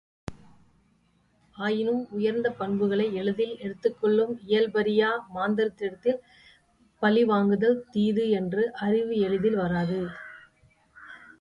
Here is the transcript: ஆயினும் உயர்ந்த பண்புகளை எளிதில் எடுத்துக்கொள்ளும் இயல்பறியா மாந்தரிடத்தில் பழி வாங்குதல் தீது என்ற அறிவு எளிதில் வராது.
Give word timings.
ஆயினும் 1.55 2.07
உயர்ந்த 2.11 2.47
பண்புகளை 2.51 3.05
எளிதில் 3.13 3.53
எடுத்துக்கொள்ளும் 3.57 4.31
இயல்பறியா 4.47 5.09
மாந்தரிடத்தில் 5.35 6.19
பழி 7.01 7.23
வாங்குதல் 7.23 7.77
தீது 7.91 8.25
என்ற 8.31 8.71
அறிவு 8.79 9.13
எளிதில் 9.19 9.55
வராது. 9.55 9.99